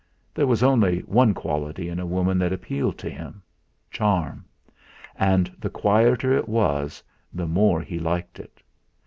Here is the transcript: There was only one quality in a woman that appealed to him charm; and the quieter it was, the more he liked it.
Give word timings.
There 0.33 0.47
was 0.47 0.63
only 0.63 1.01
one 1.01 1.35
quality 1.35 1.87
in 1.87 1.99
a 1.99 2.07
woman 2.07 2.39
that 2.39 2.51
appealed 2.51 2.97
to 2.97 3.07
him 3.11 3.43
charm; 3.91 4.45
and 5.15 5.55
the 5.59 5.69
quieter 5.69 6.35
it 6.35 6.49
was, 6.49 7.03
the 7.31 7.45
more 7.45 7.81
he 7.81 7.99
liked 7.99 8.39
it. 8.39 8.63